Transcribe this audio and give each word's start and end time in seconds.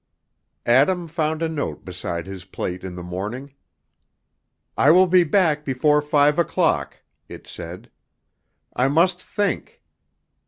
Adam 0.65 1.07
found 1.07 1.43
a 1.43 1.47
note 1.47 1.85
beside 1.85 2.25
his 2.25 2.43
plate 2.43 2.83
in 2.83 2.95
the 2.95 3.03
morning. 3.03 3.53
"I 4.75 4.89
will 4.89 5.05
be 5.05 5.23
back 5.23 5.63
before 5.63 6.01
five 6.01 6.39
o'clock," 6.39 7.03
it 7.29 7.45
said; 7.45 7.91
"I 8.75 8.87
must 8.87 9.21
think." 9.21 9.83